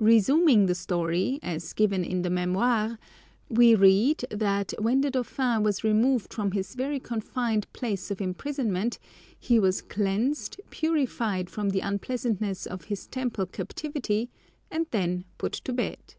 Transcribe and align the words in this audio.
Resuming 0.00 0.66
the 0.66 0.74
story, 0.74 1.38
as 1.40 1.72
given 1.72 2.02
in 2.02 2.22
the 2.22 2.28
Mémoires, 2.28 2.98
we 3.48 3.76
read, 3.76 4.24
that 4.28 4.72
when 4.80 5.02
the 5.02 5.10
dauphin 5.12 5.62
was 5.62 5.84
removed 5.84 6.34
from 6.34 6.50
his 6.50 6.74
very 6.74 6.98
confined 6.98 7.72
place 7.72 8.10
of 8.10 8.20
imprisonment 8.20 8.98
he 9.38 9.60
was 9.60 9.80
cleansed, 9.80 10.60
purified 10.70 11.48
from 11.48 11.68
the 11.70 11.78
unpleasantness 11.78 12.66
of 12.66 12.86
his 12.86 13.06
Temple 13.06 13.46
captivity, 13.46 14.30
and 14.68 14.88
then 14.90 15.26
put 15.38 15.52
to 15.52 15.72
bed. 15.72 16.16